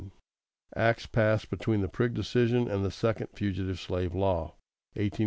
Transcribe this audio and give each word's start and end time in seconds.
Acts 0.75 1.05
passed 1.05 1.51
between 1.51 1.81
the 1.81 1.87
Prigg 1.87 2.15
decision 2.15 2.67
and 2.67 2.83
the 2.83 2.89
second 2.89 3.27
Fugitive 3.35 3.79
Slave 3.79 4.15
Law 4.15 4.57
(1842 4.95 4.99
1850). 4.99 5.17